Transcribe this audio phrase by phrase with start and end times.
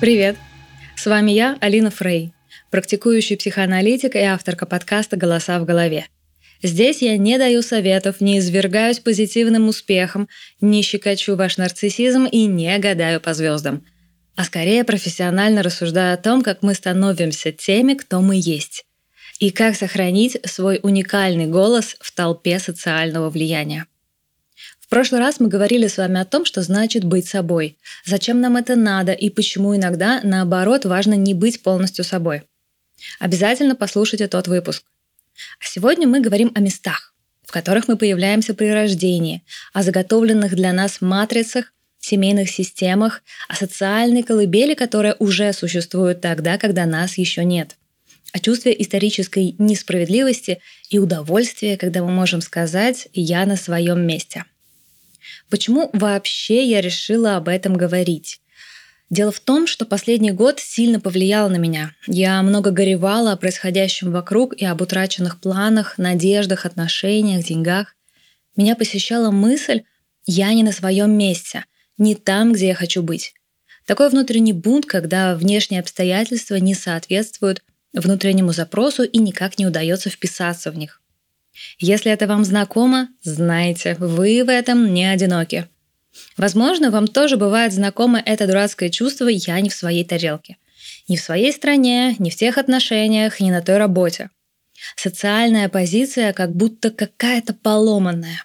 [0.00, 0.36] Привет!
[0.94, 2.34] С вами я, Алина Фрей,
[2.70, 6.08] практикующий психоаналитик и авторка подкаста «Голоса в голове».
[6.66, 10.28] Здесь я не даю советов, не извергаюсь позитивным успехом,
[10.60, 13.84] не щекочу ваш нарциссизм и не гадаю по звездам,
[14.34, 18.84] а скорее профессионально рассуждаю о том, как мы становимся теми, кто мы есть,
[19.38, 23.86] и как сохранить свой уникальный голос в толпе социального влияния.
[24.80, 28.56] В прошлый раз мы говорили с вами о том, что значит быть собой, зачем нам
[28.56, 32.42] это надо и почему иногда, наоборот, важно не быть полностью собой.
[33.20, 34.82] Обязательно послушайте тот выпуск.
[35.60, 37.14] А сегодня мы говорим о местах,
[37.44, 44.22] в которых мы появляемся при рождении, о заготовленных для нас матрицах, семейных системах, о социальной
[44.22, 47.76] колыбели, которая уже существует тогда, когда нас еще нет,
[48.32, 54.44] о чувстве исторической несправедливости и удовольствия, когда мы можем сказать «я на своем месте».
[55.48, 58.40] Почему вообще я решила об этом говорить?
[59.08, 61.92] Дело в том, что последний год сильно повлиял на меня.
[62.08, 67.94] Я много горевала о происходящем вокруг и об утраченных планах, надеждах, отношениях, деньгах.
[68.56, 69.82] Меня посещала мысль
[70.26, 71.64] «я не на своем месте»,
[71.98, 73.32] не там, где я хочу быть.
[73.86, 77.62] Такой внутренний бунт, когда внешние обстоятельства не соответствуют
[77.92, 81.00] внутреннему запросу и никак не удается вписаться в них.
[81.78, 85.68] Если это вам знакомо, знайте, вы в этом не одиноки.
[86.36, 90.56] Возможно, вам тоже бывает знакомо это дурацкое чувство «я не в своей тарелке».
[91.08, 94.30] Не в своей стране, не в тех отношениях, не на той работе.
[94.96, 98.44] Социальная позиция как будто какая-то поломанная.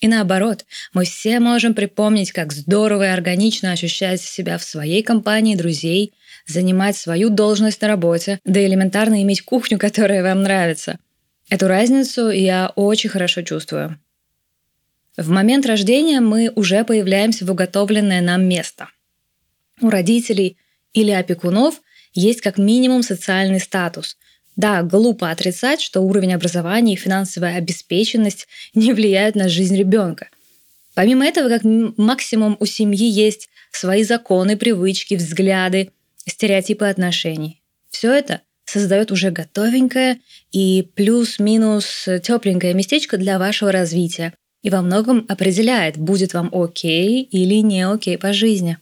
[0.00, 5.56] И наоборот, мы все можем припомнить, как здорово и органично ощущать себя в своей компании
[5.56, 6.12] друзей,
[6.46, 10.98] занимать свою должность на работе, да элементарно иметь кухню, которая вам нравится.
[11.48, 13.98] Эту разницу я очень хорошо чувствую.
[15.16, 18.88] В момент рождения мы уже появляемся в уготовленное нам место.
[19.80, 20.58] У родителей
[20.92, 21.80] или опекунов
[22.12, 24.18] есть как минимум социальный статус.
[24.56, 30.28] Да, глупо отрицать, что уровень образования и финансовая обеспеченность не влияют на жизнь ребенка.
[30.94, 35.92] Помимо этого, как максимум у семьи есть свои законы, привычки, взгляды,
[36.26, 37.62] стереотипы отношений.
[37.90, 40.20] Все это создает уже готовенькое
[40.52, 44.34] и плюс-минус тепленькое местечко для вашего развития
[44.66, 48.78] и во многом определяет, будет вам окей или не окей по жизни.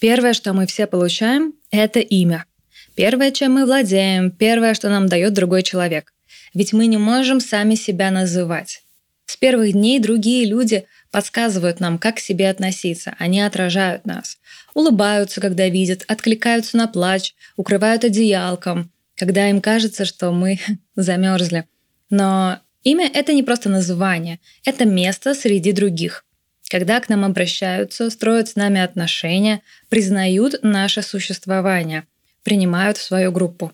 [0.00, 2.46] Первое, что мы все получаем, это имя.
[2.94, 6.14] Первое, чем мы владеем, первое, что нам дает другой человек.
[6.54, 8.82] Ведь мы не можем сами себя называть.
[9.26, 13.14] С первых дней другие люди подсказывают нам, как к себе относиться.
[13.18, 14.38] Они отражают нас.
[14.72, 20.58] Улыбаются, когда видят, откликаются на плач, укрывают одеялком, когда им кажется, что мы
[20.96, 21.66] замерзли.
[22.08, 26.24] Но имя— это не просто название, это место среди других.
[26.70, 32.04] Когда к нам обращаются, строят с нами отношения, признают наше существование,
[32.42, 33.72] принимают в свою группу.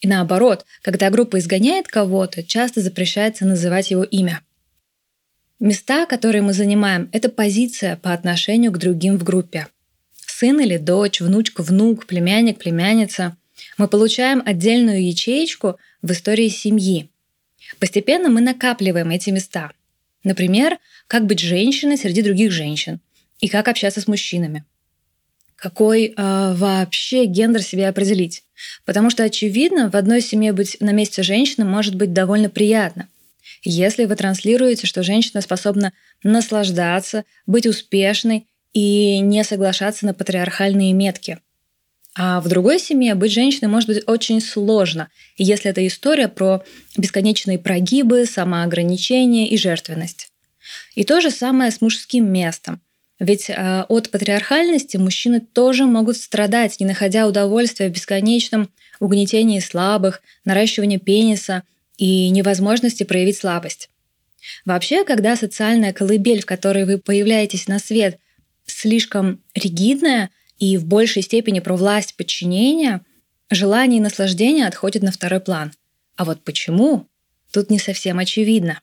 [0.00, 4.40] И наоборот, когда группа изгоняет кого-то, часто запрещается называть его имя—
[5.60, 9.66] Места, которые мы занимаем, это позиция по отношению к другим в группе.
[10.14, 13.36] Сын или дочь, внучка, внук, племянник, племянница.
[13.76, 17.09] Мы получаем отдельную ячеечку в истории семьи.
[17.78, 19.70] Постепенно мы накапливаем эти места.
[20.24, 23.00] Например, как быть женщиной среди других женщин
[23.40, 24.64] и как общаться с мужчинами.
[25.56, 28.44] Какой э, вообще гендер себе определить?
[28.84, 33.08] Потому что, очевидно, в одной семье быть на месте женщины может быть довольно приятно–
[33.62, 35.92] если вы транслируете, что женщина способна
[36.22, 41.38] наслаждаться, быть успешной и не соглашаться на патриархальные метки.
[42.16, 46.62] А в другой семье быть женщиной может быть очень сложно, если это история про
[46.96, 50.28] бесконечные прогибы, самоограничение и жертвенность.
[50.94, 52.80] И то же самое с мужским местом.
[53.20, 60.22] Ведь э, от патриархальности мужчины тоже могут страдать, не находя удовольствия в бесконечном угнетении слабых,
[60.44, 61.62] наращивании пениса
[61.96, 63.90] и невозможности проявить слабость.
[64.64, 68.18] Вообще, когда социальная колыбель, в которой вы появляетесь на свет,
[68.64, 70.30] слишком ригидная
[70.60, 73.00] и в большей степени про власть подчинения,
[73.50, 75.72] желание и наслаждение отходят на второй план.
[76.16, 77.08] А вот почему,
[77.52, 78.80] тут не совсем очевидно.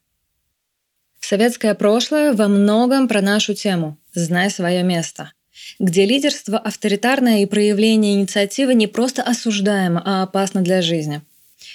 [1.21, 5.31] Советское прошлое во многом про нашу тему «Знай свое место»,
[5.79, 11.21] где лидерство авторитарное и проявление инициативы не просто осуждаемо, а опасно для жизни–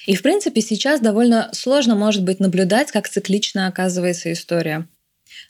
[0.07, 4.87] И, в принципе, сейчас довольно сложно, может быть, наблюдать, как циклично оказывается история.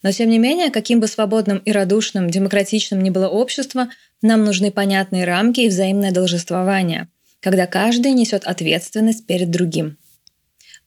[0.02, 3.88] Но, тем не менее, каким бы свободным и радушным, демократичным ни было общество,
[4.22, 7.08] нам нужны понятные рамки и взаимное должествование,
[7.40, 9.98] когда каждый несет ответственность перед другим.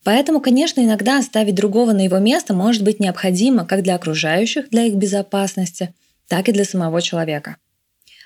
[0.04, 4.84] Поэтому, конечно, иногда оставить другого на его место может быть необходимо как для окружающих, для
[4.84, 5.94] их безопасности,
[6.28, 7.58] так и для самого человека.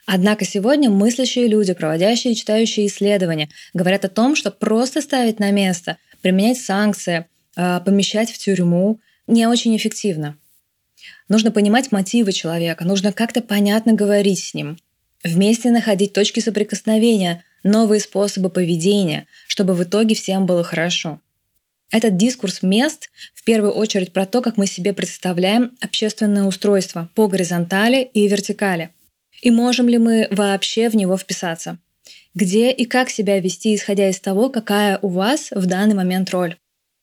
[0.05, 5.51] Однако сегодня мыслящие люди, проводящие и читающие исследования, говорят о том, что просто ставить на
[5.51, 10.37] место, применять санкции, а, помещать в тюрьму не очень эффективно.
[11.29, 14.77] Нужно понимать мотивы человека, нужно как-то понятно говорить с ним,
[15.23, 21.19] вместе находить точки соприкосновения, новые способы поведения, чтобы в итоге всем было хорошо.
[21.91, 27.27] Этот дискурс мест в первую очередь про то, как мы себе представляем общественное устройство по
[27.27, 28.91] горизонтали и вертикали–
[29.41, 31.77] и можем ли мы вообще в него вписаться?
[32.33, 36.57] Где и как себя вести, исходя из того, какая у вас в данный момент роль?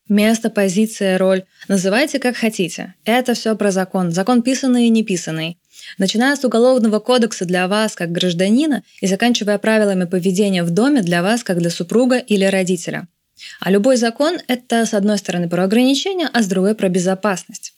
[0.09, 1.45] Место, позиция, роль.
[1.67, 2.95] Называйте как хотите.
[3.05, 4.13] Это все про закон.
[4.13, 5.59] Закон писанный и не писанный.
[5.99, 11.23] Начиная с Уголовного кодекса для вас как гражданина и заканчивая правилами поведения в доме для
[11.23, 13.09] вас как для супруга или родителя.
[13.61, 17.75] А любой закон– это, с одной стороны, про ограничения, а с другой– про безопасность.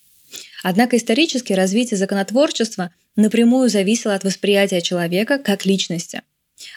[0.63, 6.23] Однако исторически развитие законотворчества напрямую зависело от восприятия человека как личности.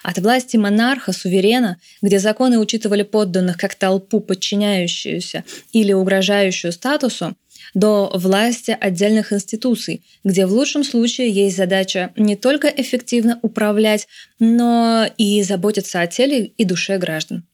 [0.03, 5.43] От власти монарха, суверена, где законы учитывали подданных как толпу, подчиняющуюся
[5.73, 7.35] или угрожающую статусу,
[7.73, 14.07] до власти отдельных институций, где в лучшем случае есть задача не только эффективно управлять,
[14.39, 17.45] но и заботиться о теле и душе граждан.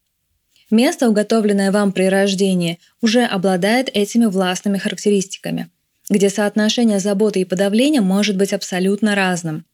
[0.69, 5.69] Место, уготовленное вам при рождении, уже обладает этими властными характеристиками–
[6.09, 9.65] где соотношение заботы и подавления может быть абсолютно разным.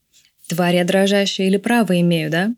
[0.47, 2.53] Тварь я дрожащая или право имею, да?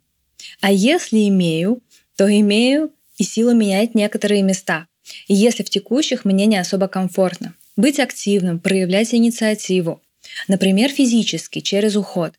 [0.62, 1.82] А если имею,
[2.16, 4.88] то имею и силу менять некоторые места.
[5.28, 7.54] Если в текущих мне не особо комфортно.
[7.76, 10.02] Быть активным, проявлять инициативу.
[10.48, 12.34] Например, физически, через уход.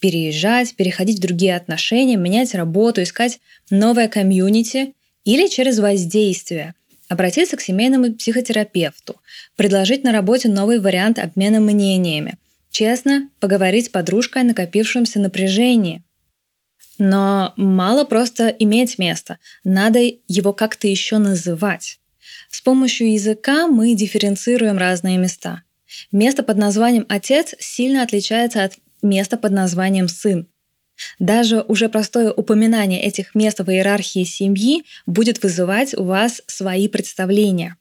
[0.00, 3.38] Переезжать, переходить в другие отношения, менять работу, искать
[3.70, 4.94] новое комьюнити
[5.24, 6.74] или через воздействие,
[7.08, 9.16] обратиться к семейному психотерапевту,
[9.56, 12.38] предложить на работе новый вариант обмена мнениями,
[12.70, 16.02] честно поговорить с подружкой о накопившемся напряжении.
[16.98, 21.99] Но мало просто иметь место, надо его как-то еще называть.
[22.50, 25.62] С помощью языка мы дифференцируем разные места.
[26.10, 30.48] Место под названием «отец» сильно отличается от места под названием «сын».
[31.18, 37.76] Даже уже простое упоминание этих мест в иерархии семьи будет вызывать у вас свои представления.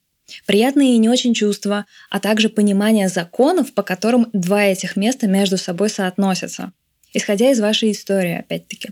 [0.45, 5.57] Приятные и не очень чувства, а также понимание законов, по которым два этих места между
[5.57, 6.71] собой соотносятся.
[7.11, 8.91] Исходя из вашей истории, опять-таки.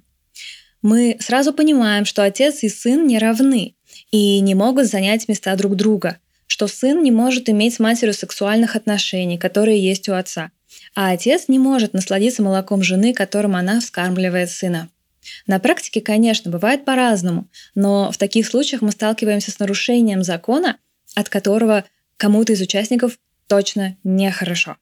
[0.81, 3.76] Мы сразу понимаем, что отец и сын не равны
[4.11, 6.17] и не могут занять места друг друга,
[6.47, 10.51] что сын не может иметь с матерью сексуальных отношений, которые есть у отца–
[10.95, 14.89] а отец не может насладиться молоком жены, которым она вскармливает сына.
[15.45, 20.77] На практике, конечно, бывает по-разному, но в таких случаях мы сталкиваемся с нарушением закона,
[21.15, 21.83] от которого
[22.17, 24.77] кому-то из участников точно нехорошо.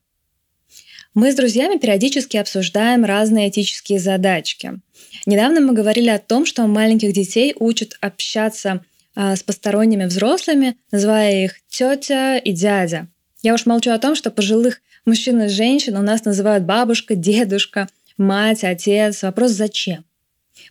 [1.13, 4.80] Мы с друзьями периодически обсуждаем разные этические задачки.
[5.25, 8.83] Недавно мы говорили о том, что маленьких детей учат общаться
[9.15, 13.07] с посторонними взрослыми, называя их тетя и дядя.
[13.41, 17.88] Я уж молчу о том, что пожилых мужчин и женщин у нас называют бабушка, дедушка,
[18.17, 19.24] мать, отец.
[19.24, 20.03] Вопрос зачем?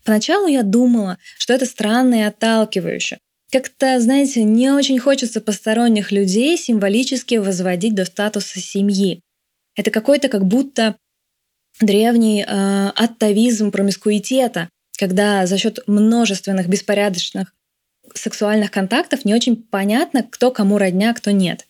[0.04, 3.18] Поначалу я думала, что это странно и отталкивающе.
[3.50, 9.20] Как-то, знаете, не очень хочется посторонних людей символически возводить до статуса семьи.
[9.76, 10.96] Это какой-то как будто
[11.80, 17.54] древний э, аттавизм промискуитета, когда за счет множественных беспорядочных
[18.14, 21.66] сексуальных контактов не очень понятно, кто кому родня, кто нет.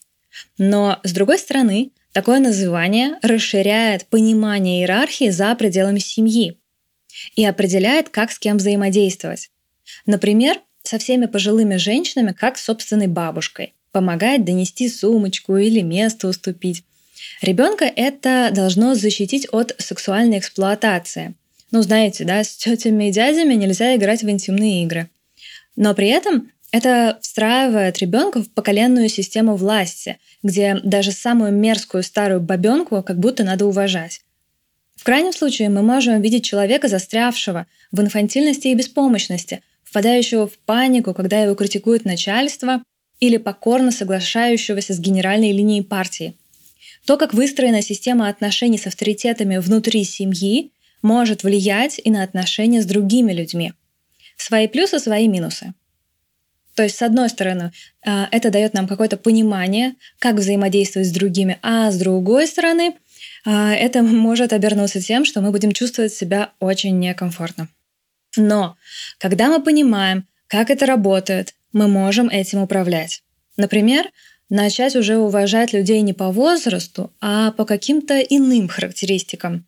[0.58, 6.56] Но, с другой стороны, Такое называние расширяет понимание иерархии за пределами семьи
[7.34, 9.50] и определяет, как с кем взаимодействовать.
[10.06, 13.74] Например, со всеми пожилыми женщинами, как с собственной бабушкой.
[13.90, 16.84] Помогать донести сумочку или место уступить.
[17.42, 21.34] Ребенка это должно защитить от сексуальной эксплуатации.
[21.72, 25.10] Ну, знаете, да, с тетями и дядями нельзя играть в интимные игры.
[25.76, 32.40] Но при этом это встраивает ребенка в поколенную систему власти, где даже самую мерзкую старую
[32.40, 34.22] бабенку как будто надо уважать.
[34.96, 41.14] В крайнем случае мы можем видеть человека, застрявшего в инфантильности и беспомощности, впадающего в панику,
[41.14, 42.82] когда его критикует начальство,
[43.20, 46.34] или покорно соглашающегося с генеральной линией партии.
[47.06, 52.86] То, как выстроена система отношений с авторитетами внутри семьи, может влиять и на отношения с
[52.86, 53.74] другими людьми.
[54.36, 55.74] Свои плюсы, свои минусы.
[56.74, 57.72] То есть, с одной стороны,
[58.04, 62.96] а, это дает нам какое-то понимание, как взаимодействовать с другими, а с другой стороны,
[63.44, 67.68] а, это может обернуться тем, что мы будем чувствовать себя очень некомфортно.
[68.36, 68.76] Но
[69.18, 73.22] когда мы понимаем, как это работает, мы можем этим управлять.
[73.56, 74.10] Например,
[74.48, 79.64] начать уже уважать людей не по возрасту, а по каким-то иным характеристикам.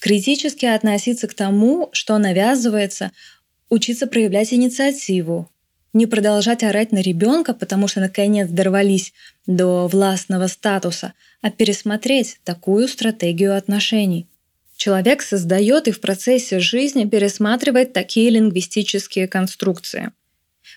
[0.00, 3.12] Критически относиться к тому, что навязывается,
[3.68, 5.50] учиться проявлять инициативу,
[5.92, 9.12] не продолжать орать на ребенка, потому что наконец дорвались
[9.46, 14.28] до властного статуса, а пересмотреть такую стратегию отношений.
[14.76, 20.12] Человек создает и в процессе жизни пересматривает такие лингвистические конструкции.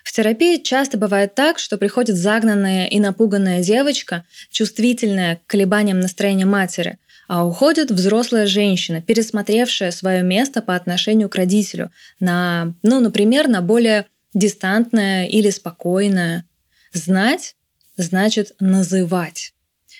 [0.03, 6.45] В терапии часто бывает так, что приходит загнанная и напуганная девочка, чувствительная к колебаниям настроения
[6.45, 6.97] матери,
[7.29, 14.07] уходит взрослая женщина, пересмотревшая свое место по отношению к родителю на, ну, например, на более
[14.33, 16.45] дистантное или спокойное.
[16.91, 17.55] Знать
[17.97, 19.53] значит называть.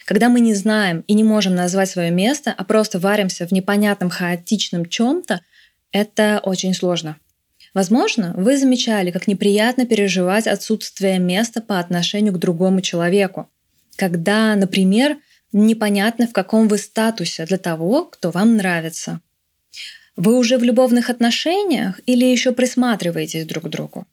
[0.06, 4.10] Когда мы не знаем и не можем назвать свое место, а просто варимся в непонятном
[4.10, 5.42] хаотичном чем-то,
[5.92, 7.18] это очень сложно.
[7.76, 13.50] Возможно, вы замечали, как неприятно переживать отсутствие места по отношению к другому человеку.
[13.96, 15.18] Когда, например,
[15.52, 19.22] непонятно, в каком вы статусе для того, кто вам нравится.
[20.16, 24.06] Вы уже в любовных отношениях или еще присматриваетесь друг к другу?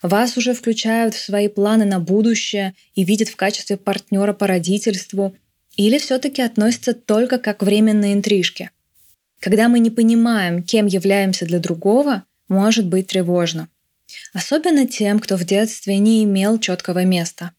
[0.00, 5.36] Вас уже включают в свои планы на будущее и видят в качестве партнера по родительству
[5.76, 8.70] или все-таки относятся только как временные интрижки.
[9.40, 13.68] Когда мы не понимаем, кем являемся для другого, может быть тревожно.
[14.32, 17.52] Особенно тем, кто в детстве не имел четкого места.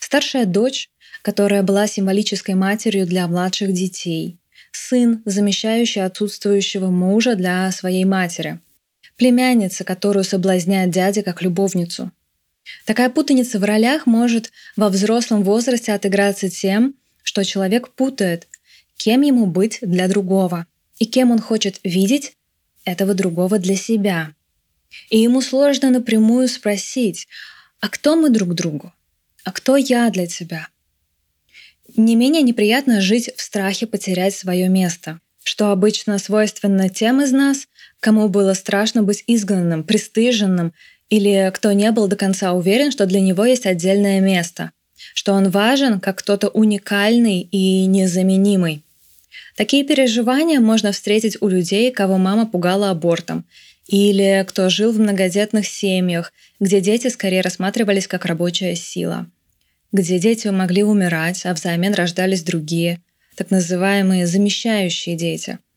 [0.00, 0.90] Старшая дочь,
[1.24, 4.38] которая была символической матерью для младших детей,
[4.70, 8.60] сын, замещающий отсутствующего мужа для своей матери–
[9.16, 12.10] племянница, которую соблазняет дядя как любовницу.
[12.86, 18.48] Такая путаница в ролях может во взрослом возрасте отыграться тем, что человек путает,
[18.96, 20.66] кем ему быть для другого
[20.98, 22.36] и кем он хочет видеть
[22.84, 24.34] этого другого для себя.
[25.10, 27.26] И ему сложно напрямую спросить,
[27.80, 28.92] а кто мы друг другу?
[29.44, 30.68] А кто я для тебя?
[31.96, 37.68] Не менее неприятно жить в страхе потерять свое место, что обычно свойственно тем из нас,
[38.00, 40.72] кому было страшно быть изгнанным, пристыженным,
[41.08, 44.72] или кто не был до конца уверен, что для него есть отдельное место,
[45.14, 48.82] что он важен как кто-то уникальный и незаменимый.
[49.54, 53.44] Такие переживания можно встретить у людей, кого мама пугала абортом,
[53.86, 59.26] или кто жил в многодетных семьях, где дети скорее рассматривались как рабочая сила,
[59.94, 63.00] где дети могли умирать, а взамен рождались другие,
[63.34, 65.58] так называемые замещающие дети–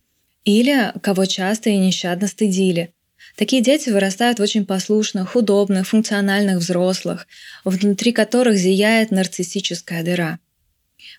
[0.48, 2.94] или кого часто и нещадно стыдили.
[3.36, 7.28] Такие дети вырастают в очень послушных, удобных, функциональных взрослых,
[7.66, 10.40] внутри которых зияет нарциссическая дыра.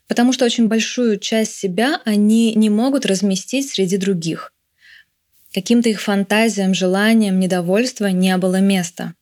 [0.06, 4.54] Потому что очень большую часть себя они не могут разместить среди других.
[5.52, 9.12] Каким-то их фантазиям, желаниям, недовольства не было места.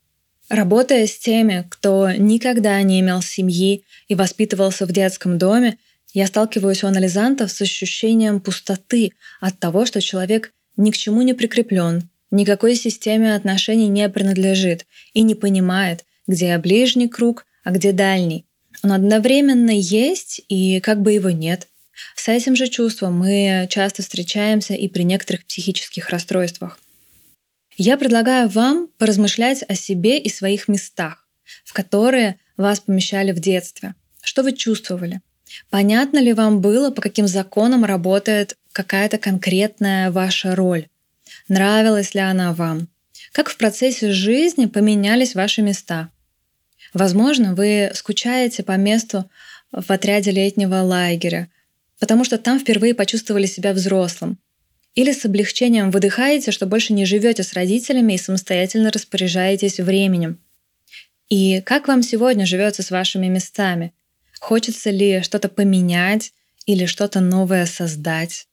[0.49, 5.77] Работая с теми, кто никогда не имел семьи и воспитывался в детском доме,
[6.15, 11.35] я сталкиваюсь у анализантов с ощущением пустоты от того, что человек ни к чему не
[11.35, 18.47] прикреплен, никакой системе отношений не принадлежит и не понимает, где ближний круг, а где дальний.
[18.85, 21.67] Он одновременно есть и как бы его нет.
[22.15, 26.79] С этим же чувством мы часто встречаемся и при некоторых психических расстройствах.
[27.77, 31.27] Я предлагаю вам поразмышлять о себе и своих местах,
[31.63, 33.95] в которые вас помещали в детстве.
[34.23, 35.21] Что вы чувствовали?
[35.69, 40.89] Понятно ли вам было, по каким законам работает какая-то конкретная ваша роль?
[41.49, 42.89] Нравилась ли она вам?
[43.33, 46.09] Как в процессе жизни поменялись ваши места?
[46.95, 49.31] Возможно, вы скучаете по месту
[49.71, 51.49] в отряде летнего лагеря,
[52.01, 54.39] потому что там впервые почувствовали себя взрослым.
[54.97, 60.41] Или с облегчением выдыхаете, что больше не живете с родителями и самостоятельно распоряжаетесь временем.
[61.29, 63.93] И как вам сегодня живется с вашими местами?
[64.41, 66.33] Хочется ли что-то поменять
[66.65, 68.49] или что-то новое создать?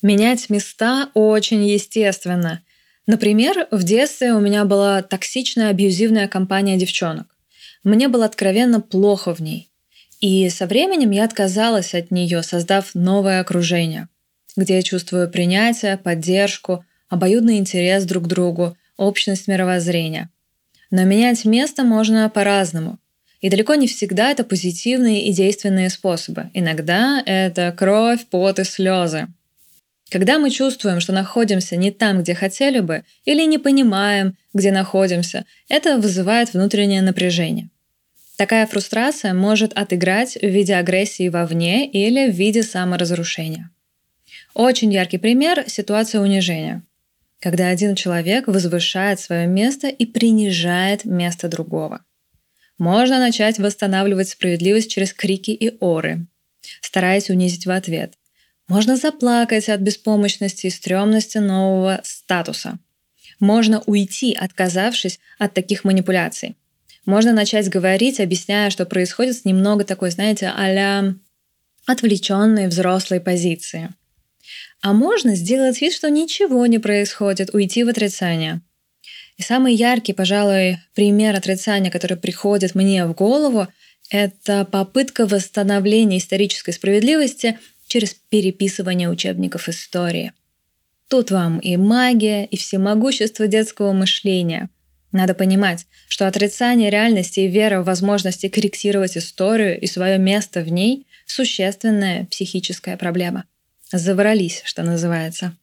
[0.00, 2.62] Менять места очень естественно.
[3.06, 7.36] Например, в детстве у меня была токсичная абьюзивная компания девчонок.
[7.82, 9.70] Мне было откровенно плохо в ней.
[10.20, 14.08] И со временем я отказалась от нее, создав новое окружение,
[14.56, 20.30] где я чувствую принятие, поддержку, обоюдный интерес друг к другу, общность мировоззрения.
[20.90, 22.98] Но менять место можно по-разному.
[23.40, 26.50] И далеко не всегда это позитивные и действенные способы.
[26.54, 29.28] Иногда это кровь, пот и слезы.
[30.10, 35.44] Когда мы чувствуем, что находимся не там, где хотели бы, или не понимаем, где находимся,
[35.68, 37.68] это вызывает внутреннее напряжение.
[38.36, 43.70] Такая фрустрация может отыграть в виде агрессии вовне или в виде саморазрушения.
[44.54, 46.84] Очень яркий пример– ситуация унижения,
[47.40, 52.04] когда один человек возвышает свое место и принижает место другого.
[52.78, 56.26] Можно начать восстанавливать справедливость через крики и оры,
[56.80, 58.14] стараясь унизить в ответ.
[58.68, 62.78] Можно заплакать от беспомощности и стрёмности нового статуса.
[63.40, 66.56] Можно уйти, отказавшись от таких манипуляций.
[67.06, 71.12] Можно начать говорить, объясняя, что происходит с немного такой, знаете, а
[71.86, 73.92] отвлеченной взрослой позиции.
[74.84, 78.60] А можно сделать вид, что ничего не происходит, уйти в отрицание.
[79.38, 83.66] И самый яркий, пожалуй, пример отрицания, который приходит мне в голову,
[84.10, 90.34] это попытка восстановления исторической справедливости через переписывание учебников истории.
[91.08, 94.68] Тут вам и магия, и всемогущество детского мышления.
[95.12, 100.68] Надо понимать, что отрицание реальности и вера в возможности корректировать историю и свое место в
[100.68, 103.46] ней– существенная психическая проблема.
[103.96, 105.56] Заврались, что называется.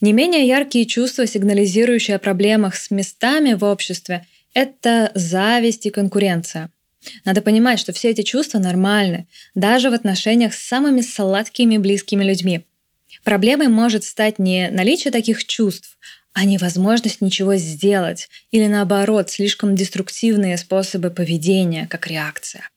[0.00, 6.70] Не менее яркие чувства, сигнализирующие о проблемах с местами в обществе– это зависть и конкуренция–
[7.24, 12.64] надо понимать, что все эти чувства нормальны, даже в отношениях с самыми сладкими близкими людьми.
[13.24, 15.98] Проблемой может стать не наличие таких чувств,
[16.32, 22.68] а невозможность ничего сделать или наоборот слишком деструктивные способы поведения, как реакция.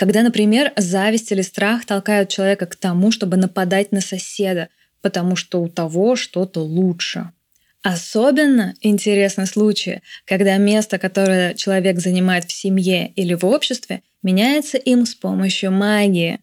[0.00, 4.70] Когда, например, зависть или страх толкают человека к тому, чтобы нападать на соседа,
[5.02, 7.30] потому что у того что-то лучше–
[7.82, 15.06] Особенно интересны случаи, когда место, которое человек занимает в семье или в обществе, меняется им
[15.06, 16.40] с помощью магии.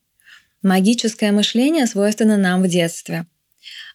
[0.63, 3.27] Магическое мышление свойственно нам в детстве.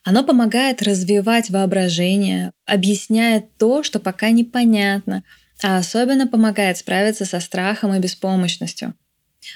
[0.05, 5.25] Оно помогает развивать воображение, объясняет то, что пока непонятно,
[5.65, 8.95] а особенно помогает справиться со страхом и беспомощностью.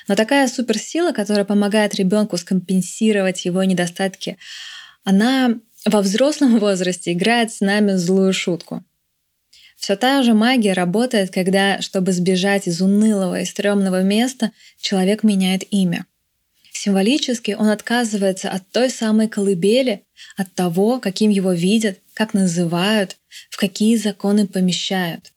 [0.08, 4.36] Но такая суперсила, которая помогает ребенку скомпенсировать его недостатки,
[5.04, 8.84] она во взрослом возрасте играет с нами злую шутку.
[9.76, 15.64] Все та же магия работает, когда, чтобы сбежать из унылого и стрёмного места, человек меняет
[15.70, 16.06] имя.
[16.72, 20.04] Символически он отказывается от той самой колыбели,
[20.36, 23.16] от того, каким его видят, как называют,
[23.50, 25.32] в какие законы помещают.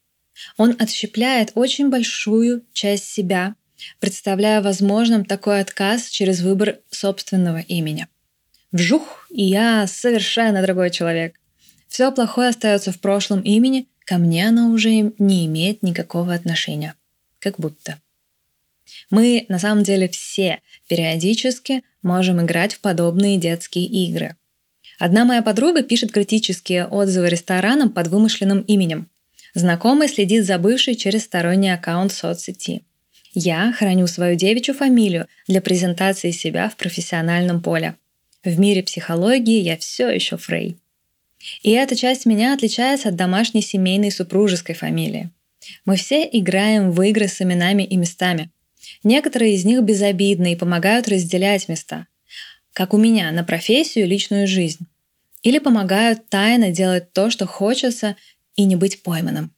[0.57, 3.55] Он отщепляет очень большую часть себя,
[3.99, 8.07] представляя возможным такой отказ через выбор собственного имени–
[8.71, 11.39] Вжух, и я совершенно другой человек.
[11.87, 16.93] Все плохое остается в прошлом имени, ко мне оно уже не имеет никакого отношения.
[17.39, 17.99] Как будто.
[19.09, 24.35] Мы на самом деле все периодически можем играть в подобные детские игры.
[24.99, 29.09] Одна моя подруга пишет критические отзывы ресторанам под вымышленным именем.
[29.55, 32.83] Знакомый следит за бывшей через сторонний аккаунт соцсети.
[33.41, 37.95] Я храню свою девичью фамилию для презентации себя в профессиональном поле–
[38.43, 40.77] в мире психологии я все еще Фрей.
[41.61, 45.29] И эта часть меня отличается от домашней семейной супружеской фамилии.
[45.83, 48.49] Мы все играем в игры с именами и местами.
[49.03, 52.07] Некоторые из них безобидны и помогают разделять места,
[52.71, 54.87] как у меня на профессию и личную жизнь.
[55.43, 58.15] Или помогают тайно делать то, что хочется,
[58.55, 59.53] и не быть пойманным.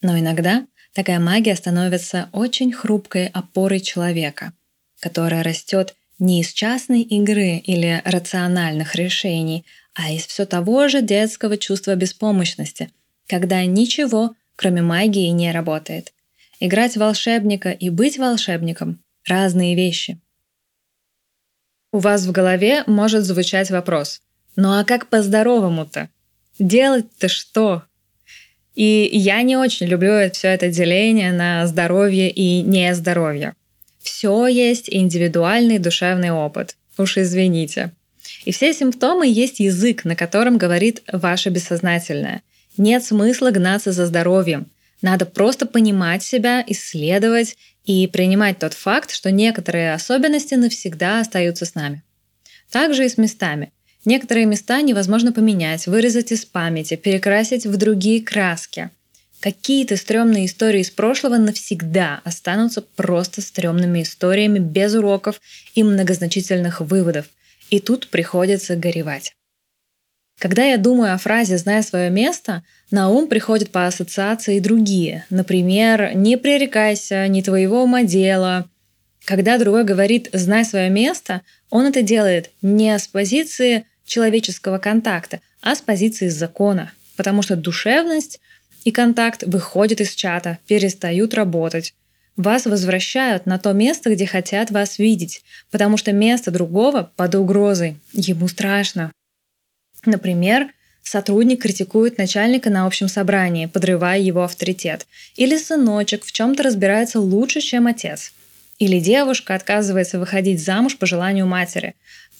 [0.00, 4.52] Но иногда такая магия становится очень хрупкой опорой человека,
[5.00, 11.58] которая растет не из частной игры или рациональных решений, а из все того же детского
[11.58, 12.90] чувства беспомощности,
[13.26, 16.12] когда ничего, кроме магии, не работает.
[16.60, 20.20] Играть волшебника и быть волшебником– разные вещи.
[21.92, 24.20] У вас в голове может звучать вопрос
[24.56, 26.08] «Ну а как по-здоровому-то?
[26.58, 27.84] Делать-то что?»
[28.74, 33.54] И я не очень люблю все это деление на здоровье и нездоровье.
[34.00, 36.76] Все есть индивидуальный душевный опыт.
[36.98, 37.92] Уж извините.
[38.44, 42.42] И все симптомы есть язык, на котором говорит ваше бессознательное.
[42.76, 44.66] Нет смысла гнаться за здоровьем.
[45.02, 51.74] Надо просто понимать себя, исследовать и принимать тот факт, что некоторые особенности навсегда остаются с
[51.74, 52.02] нами.
[52.70, 53.72] Также и с местами.
[54.04, 58.90] Некоторые места невозможно поменять, вырезать из памяти, перекрасить в другие краски–
[59.44, 65.38] Какие-то стрёмные истории из прошлого навсегда останутся просто стрёмными историями без уроков
[65.74, 67.26] и многозначительных выводов.
[67.68, 69.34] И тут приходится горевать.
[70.38, 75.26] Когда я думаю о фразе «зная свое место», на ум приходят по ассоциации другие.
[75.28, 78.66] Например, «не пререкайся, не твоего ума дело».
[79.26, 85.74] Когда другой говорит «знай свое место», он это делает не с позиции человеческого контакта, а
[85.74, 88.40] с позиции закона, потому что душевность
[88.84, 91.94] и контакт выходят из чата, перестают работать.
[92.36, 97.96] Вас возвращают на то место, где хотят вас видеть, потому что место другого под угрозой.
[98.12, 99.12] Ему страшно.
[100.04, 100.68] Например,
[101.02, 105.06] сотрудник критикует начальника на общем собрании, подрывая его авторитет.
[105.36, 108.32] Или сыночек в чем-то разбирается лучше, чем отец.
[108.80, 111.94] Или девушка отказывается выходить замуж по желанию матери.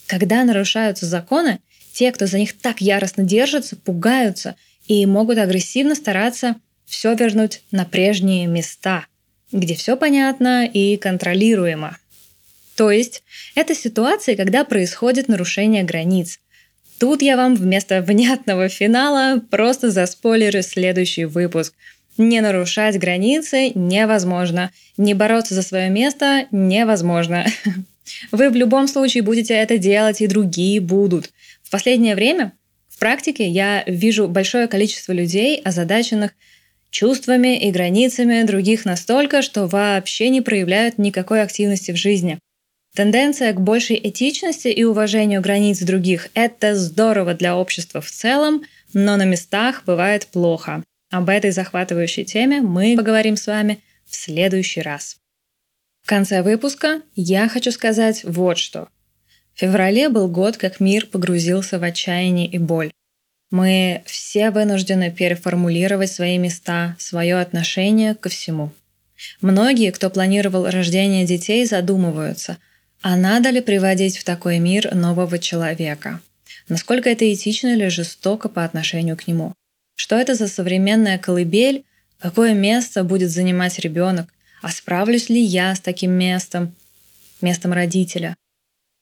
[0.07, 1.61] Когда нарушаются законы,
[1.93, 7.85] те, кто за них так яростно держится, пугаются и могут агрессивно стараться все вернуть на
[7.85, 9.07] прежние места–
[9.55, 11.97] где все понятно и контролируемо.
[12.77, 13.23] То есть
[13.55, 16.41] это ситуации, когда происходит нарушение границ.
[16.99, 21.75] Тут я вам вместо внятного финала просто заспойлерю следующий выпуск.
[22.19, 24.71] Не нарушать границы невозможно.
[24.97, 27.47] Не бороться за свое место невозможно.
[28.33, 31.31] Вы в любом случае будете это делать, и другие будут.
[31.63, 32.53] В последнее время
[32.89, 36.33] в практике я вижу большое количество людей, озадаченных
[36.91, 42.39] чувствами и границами других настолько, что вообще не проявляют никакой активности в жизни.
[42.95, 48.63] Тенденция к большей этичности и уважению границ других– это здорово для общества в целом,
[48.93, 50.85] но на местах бывает плохо.
[51.11, 55.17] Об этой захватывающей теме мы поговорим с вами в следующий раз.
[56.05, 58.89] В конце выпуска я хочу сказать вот что.
[59.55, 62.91] В феврале был год, как мир погрузился в отчаяние и боль.
[63.51, 68.71] Мы все вынуждены переформулировать свои места, свое отношение ко всему.
[69.41, 72.59] Многие, кто планировал рождение детей, задумываются,
[73.01, 76.21] а надо ли приводить в такой мир нового человека?
[76.69, 79.55] Насколько это этично или жестоко по отношению к нему?
[79.95, 81.87] Что это за современная колыбель?
[82.19, 84.34] Какое место будет занимать ребенок?
[84.65, 86.75] А справлюсь ли я с таким местом,
[87.43, 88.35] местом родителя?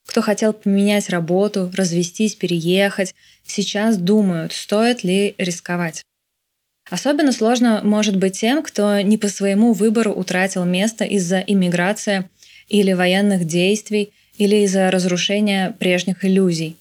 [0.05, 3.15] Кто хотел поменять работу, развестись, переехать,
[3.47, 6.03] сейчас думают, стоит ли рисковать.
[6.91, 12.29] Особенно сложно может быть тем, кто не по своему выбору утратил место из-за иммиграции
[12.67, 16.75] или военных действий, или из-за разрушения прежних иллюзий.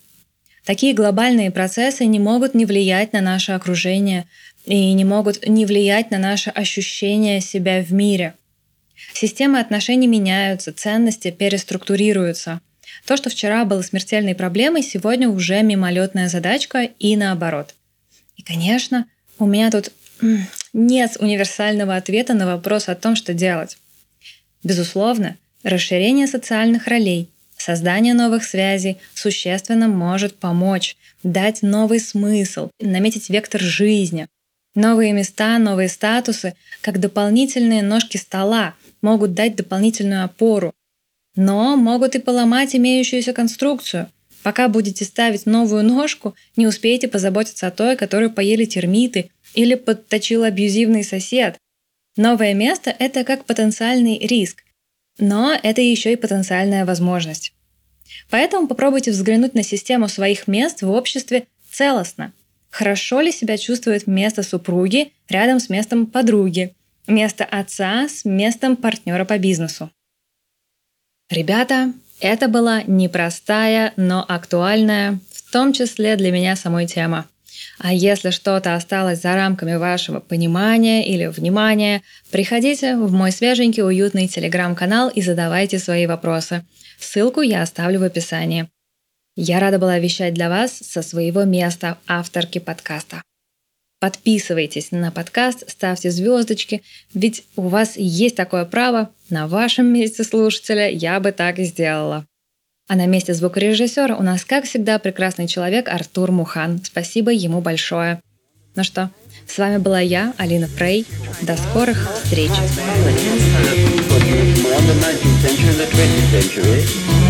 [0.65, 4.27] Такие глобальные процессы не могут не влиять на наше окружение
[4.67, 8.35] и не могут не влиять на наше ощущение себя в мире.
[9.13, 12.61] Системы отношений меняются, ценности переструктурируются–
[13.07, 17.75] то, что вчера было смертельной проблемой, сегодня уже мимолетная задачка и наоборот.
[18.37, 19.07] И, конечно,
[19.39, 19.93] у меня тут
[20.73, 23.79] нет универсального ответа на вопрос о том, что делать.
[24.63, 33.61] Безусловно, расширение социальных ролей, создание новых связей существенно может помочь, дать новый смысл, наметить вектор
[33.61, 34.29] жизни.
[34.75, 40.73] Новые места, новые статусы, как дополнительные ножки стола, могут дать дополнительную опору,
[41.37, 44.09] но могут и поломать имеющуюся конструкцию.
[44.43, 50.45] Пока будете ставить новую ножку, не успеете позаботиться о той, которую поели термиты или подточил
[50.45, 51.59] абьюзивный сосед.
[52.17, 54.65] Новое место– это как потенциальный риск,
[55.19, 57.53] но это еще и потенциальная возможность.
[58.31, 62.33] Поэтому попробуйте взглянуть на систему своих мест в обществе целостно.
[62.71, 66.75] Хорошо ли себя чувствует место супруги рядом с местом подруги,
[67.07, 69.91] место отца с местом партнера по бизнесу?
[71.31, 77.27] Ребята, это была непростая, но актуальная, в том числе для меня самой тема.
[77.79, 84.29] А если что-то осталось за рамками вашего понимания или внимания, приходите в мой свеженький уютный
[84.29, 86.65] телеграм-канал и задавайте свои вопросы.
[86.99, 88.69] Ссылку я оставлю в описании.
[89.35, 93.23] Я рада была вещать для вас со своего места авторки подкаста.
[94.03, 96.83] Подписывайтесь на подкаст, ставьте звездочки,
[97.15, 99.11] ведь у вас есть такое право.
[99.31, 102.27] На вашем месте слушателя я бы так и сделала.
[102.89, 106.81] А на месте звукорежиссера у нас, как всегда, прекрасный человек Артур Мухан.
[106.83, 108.21] Спасибо ему большое.
[108.75, 109.09] Ну что,
[109.47, 111.07] с вами была я, Алина Фрей.
[111.43, 112.51] До скорых встреч.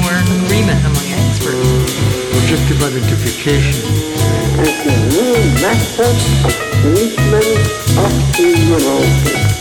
[0.00, 1.92] More agreement among experts.
[2.32, 4.22] Objective identification.
[4.62, 4.81] as the
[5.12, 6.16] new method
[6.82, 7.44] movement
[7.98, 9.51] of the